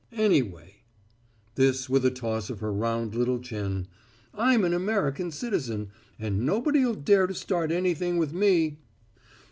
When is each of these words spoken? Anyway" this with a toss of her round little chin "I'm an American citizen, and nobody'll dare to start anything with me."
Anyway" 0.17 0.77
this 1.53 1.87
with 1.87 2.03
a 2.03 2.09
toss 2.09 2.49
of 2.49 2.59
her 2.59 2.73
round 2.73 3.13
little 3.13 3.37
chin 3.37 3.87
"I'm 4.33 4.63
an 4.63 4.73
American 4.73 5.29
citizen, 5.29 5.91
and 6.17 6.43
nobody'll 6.43 6.95
dare 6.95 7.27
to 7.27 7.35
start 7.35 7.71
anything 7.71 8.17
with 8.17 8.33
me." 8.33 8.79